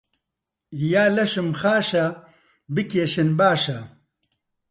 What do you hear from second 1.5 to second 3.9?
خاشە بکێشن باشە